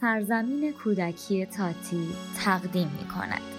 [0.00, 2.08] سرزمین کودکی تاتی
[2.44, 3.55] تقدیم می کند.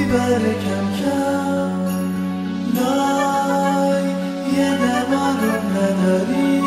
[0.00, 1.80] می‌بره کم کم.
[2.74, 4.04] نای
[4.56, 6.62] یه نمارم نداری.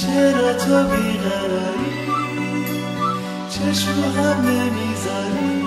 [0.00, 1.92] چرا تو بیقراری؟
[3.50, 5.57] چشم هم نمی‌ذاری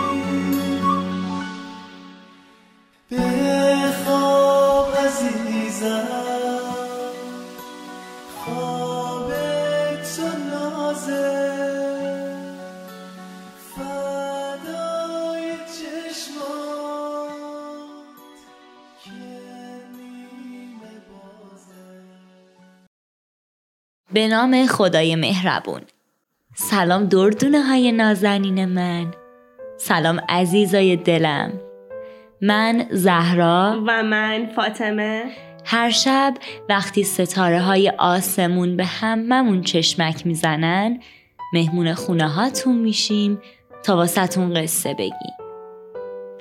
[24.13, 25.81] به نام خدای مهربون.
[26.55, 29.11] سلام دردونه های نازنین من.
[29.77, 31.51] سلام عزیزای دلم.
[32.41, 35.23] من زهرا و من فاطمه.
[35.65, 36.33] هر شب
[36.69, 40.99] وقتی ستاره های آسمون به هممون چشمک می‌زنن
[41.53, 43.41] مهمون خونه هاتون میشیم
[43.83, 45.35] تا واسهتون قصه بگیم.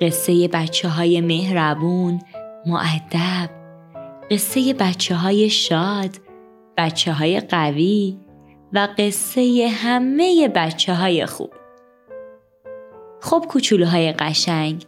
[0.01, 2.19] قصه بچه های مهربون
[2.65, 3.49] معدب
[4.31, 6.30] قصه بچه های شاد
[6.77, 8.17] بچه های قوی
[8.73, 11.53] و قصه همه بچه های خوب.
[13.21, 14.85] خب کوچولوهای قشنگ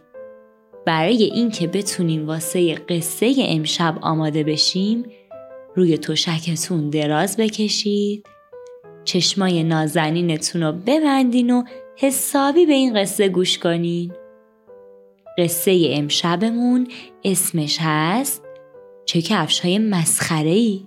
[0.86, 5.04] برای اینکه بتونیم واسه قصه امشب آماده بشیم
[5.76, 8.26] روی توشکتون دراز بکشید
[9.04, 11.62] چشمای نازنینتون رو ببندین و
[11.96, 14.12] حسابی به این قصه گوش کنین
[15.38, 16.88] قصه امشبمون
[17.24, 18.42] اسمش هست
[19.04, 20.86] چه کفش های مسخره ای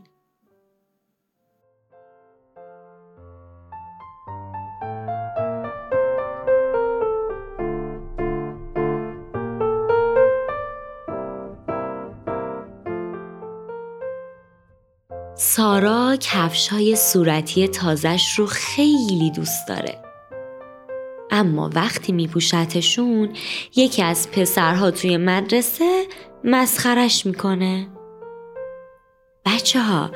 [15.57, 20.01] سارا کفش های صورتی تازش رو خیلی دوست داره.
[21.31, 23.29] اما وقتی میپوشتشون
[23.75, 26.05] یکی از پسرها توی مدرسه
[26.43, 27.87] مسخرش می‌کنه.
[29.45, 30.11] بچه ها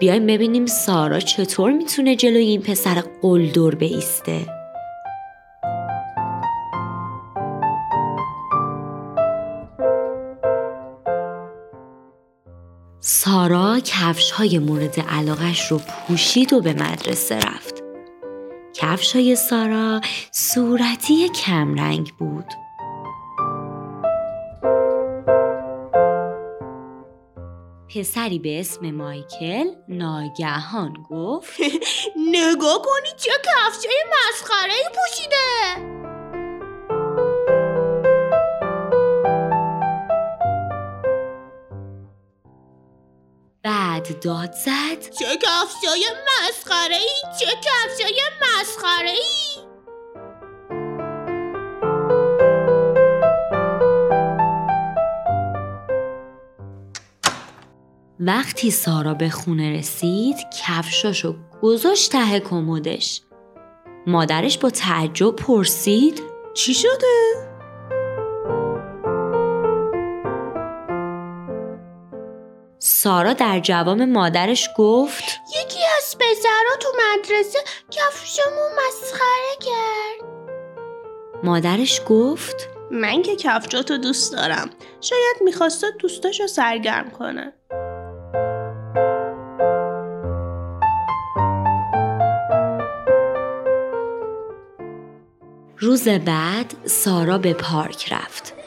[0.00, 4.59] بیایم ببینیم سارا چطور می‌تونه جلوی این پسر قلدر بیسته.
[13.12, 17.82] سارا کفش های مورد علاقش رو پوشید و به مدرسه رفت.
[18.74, 20.00] کفش های سارا
[20.32, 22.44] صورتی کمرنگ بود.
[27.94, 31.60] پسری به اسم مایکل ناگهان گفت
[32.34, 35.99] نگاه کنی چه کفشای مسخره پوشیده
[44.10, 45.00] بعد داد زد.
[45.18, 49.62] چه کفشای مسخره ای چه کفشای مسخره ای
[58.20, 63.20] وقتی سارا به خونه رسید کفشاشو گذاشت ته کمدش.
[64.06, 66.22] مادرش با تعجب پرسید
[66.54, 67.49] چی شده؟
[73.02, 77.58] سارا در جواب مادرش گفت یکی از پسرا تو مدرسه
[77.90, 80.28] کفشمو مسخره کرد.
[81.42, 84.70] مادرش گفت من که کفشاتو دوست دارم.
[85.00, 87.52] شاید می‌خواسته دوستاشو سرگرم کنه.
[95.78, 98.59] روز بعد سارا به پارک رفت.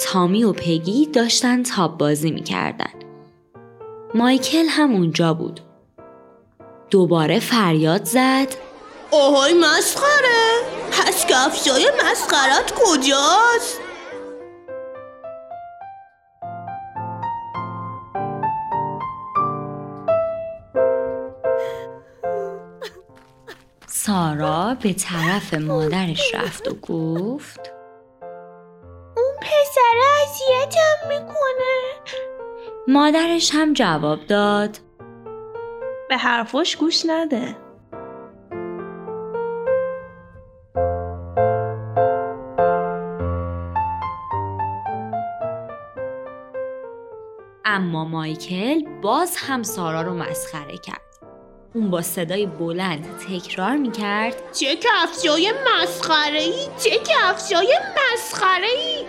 [0.00, 2.90] تامی و پگی داشتن تاب بازی می‌کردن.
[4.14, 5.60] مایکل هم اونجا بود.
[6.90, 8.48] دوباره فریاد زد
[9.10, 13.80] اوهای مسخره پس کفشای مسخرت کجاست؟
[24.06, 27.72] سارا به طرف مادرش رفت و گفت
[29.16, 29.36] اون
[30.22, 31.92] اذیتم می‌کنه.
[32.88, 34.78] مادرش هم جواب داد
[36.08, 37.56] به حرفاش گوش نده.
[47.64, 51.05] اما مایکل باز هم سارا رو مسخره کرد.
[51.76, 54.52] اون با صدای بلند تکرار می‌کرد.
[54.52, 59.06] چه کفشای مسخره ای چه کفشای مسخره ای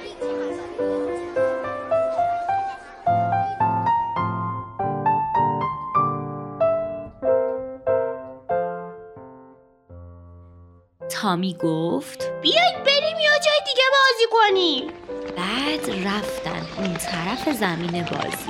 [11.10, 14.88] تامی گفت بیاید بریم یا جای دیگه بازی کنیم.
[15.38, 18.47] بعد رفتن اون طرف زمین بازی.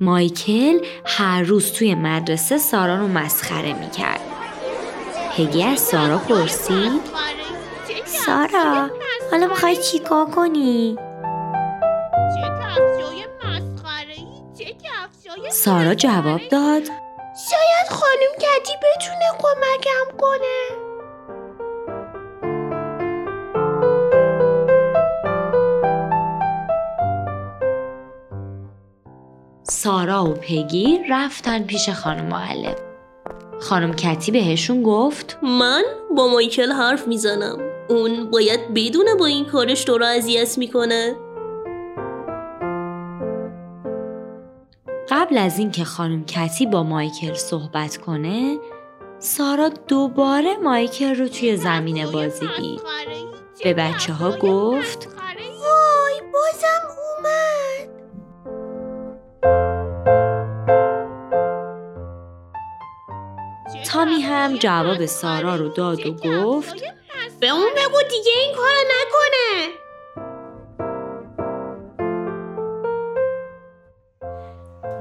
[0.00, 4.20] مایکل هر روز توی مدرسه سارا رو مسخره می‌کرد
[5.36, 7.00] پگی از سارا پرسید
[8.04, 8.90] سارا
[9.30, 10.96] حالا می‌خوای چیکار کنی؟
[15.52, 16.82] سارا جواب داد
[17.50, 20.75] شاید خانم کتی بتونه کمکم کنه
[29.86, 32.74] سارا و پگی رفتن پیش خانم معلم.
[33.60, 35.82] خانم کتی بهشون گفت من
[36.16, 37.58] با مایکل حرف می‌زنم.
[37.88, 41.16] اون باید بدونه با این کارش تو رو اذیت می‌کنه.
[45.10, 48.58] قبل از اینکه خانم کتی با مایکل صحبت کنه
[49.18, 52.80] سارا دوباره مایکل رو توی زمین بازی دید.
[53.64, 55.05] به بچه ها گفت
[64.46, 66.74] هم جواب سارا رو داد و گفت
[67.40, 69.68] به اون بگو دیگه این کارو نکنه.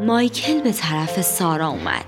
[0.05, 2.05] مایکل به طرف سارا اومد.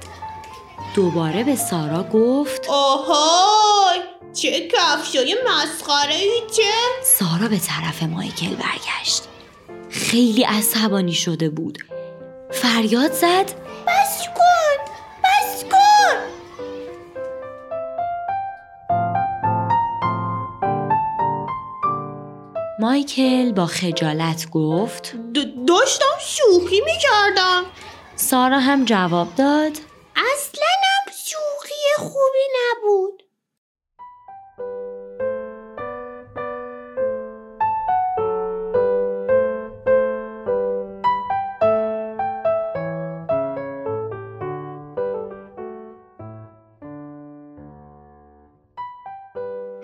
[0.95, 3.99] دوباره به سارا گفت آهای!
[4.33, 6.63] چه کفشای مسخره ای چه؟
[7.03, 9.23] سارا به طرف مایکل برگشت.
[9.89, 11.77] خیلی عصبانی شده بود.
[12.51, 13.66] فریاد زد
[22.79, 25.15] مایکل با خجالت گفت
[25.67, 27.63] داشتم شوخی می‌کردم.
[28.15, 29.71] سارا هم جواب داد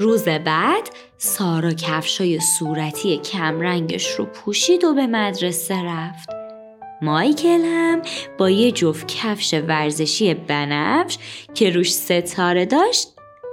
[0.04, 6.30] روز بعد سارا کفشای صورتی کمرنگش رو پوشید و به مدرسه رفت.
[7.02, 8.02] مایکل هم
[8.38, 11.18] با یه جفت کفش ورزشی بنفش
[11.54, 13.08] که روش ستاره داشت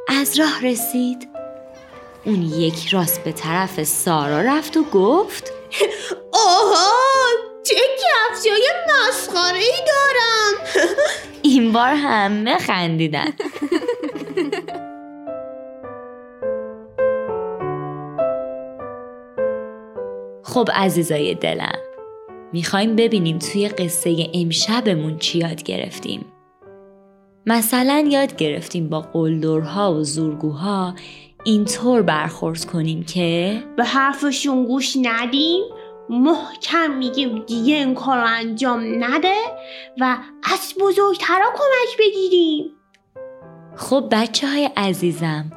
[0.08, 1.28] از راه رسید.
[2.24, 5.52] اون یک راست به طرف سارا رفت و گفت
[6.32, 6.90] آها
[7.66, 10.86] چه کفشای مسخره ای دارم.
[11.42, 13.32] این بار همه خندیدن
[20.50, 21.78] خب عزیزای دلم
[22.52, 26.24] می‌خوایم ببینیم توی قصه امشبمون چی یاد گرفتیم.
[27.46, 30.94] مثلا یاد گرفتیم با قلدرها و زورگوها
[31.44, 35.62] اینطور برخورد کنیم که به حرفشون گوش ندیم
[36.08, 39.36] محکم میگیم دیگه این کار رو انجام نده
[40.00, 40.16] و
[40.52, 42.64] از بزرگترا کمک بگیریم.
[43.76, 45.52] خب بچه های عزیزم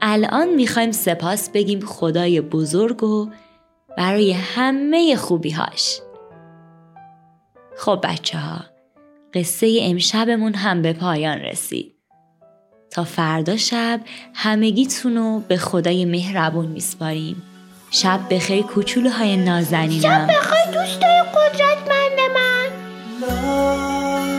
[0.00, 3.30] الان می‌خوایم سپاس بگیم خدای بزرگ و
[4.00, 6.00] برای همه خوبیهاش.
[7.76, 8.60] خب بچه ها
[9.34, 11.94] قصه امشبمون هم به پایان رسید.
[12.90, 14.00] تا فردا شب
[14.34, 17.42] همگیتون رو به خدای مهربون میسپاریم.
[17.90, 20.26] شب بخیر کوچولوهای نازنینم.
[20.26, 22.68] بخوای دوستای قدرتمند من.
[23.20, 24.32] لای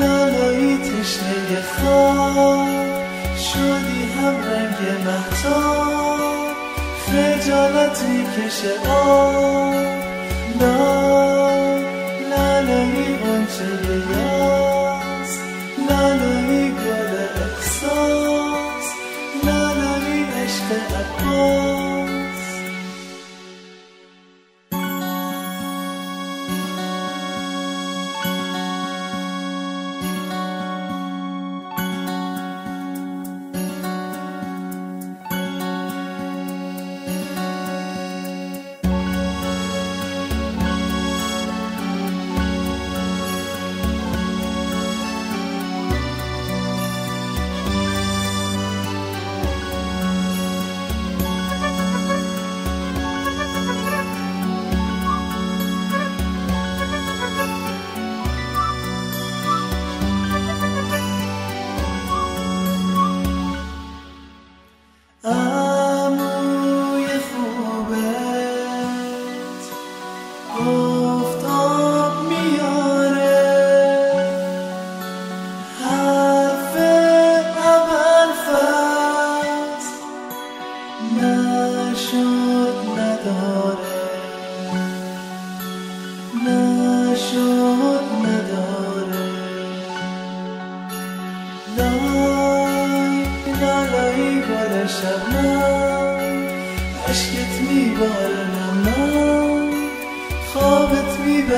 [0.00, 2.68] لالایی تشنه خواب
[3.36, 5.95] شدی هم رنگ مهتاب.
[7.46, 9.55] خجالتی کشه آب.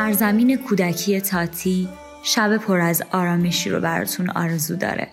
[0.00, 1.88] سرزمین کودکی تاتی
[2.22, 5.08] شب پر از آرامشی رو براتون آرزو داره.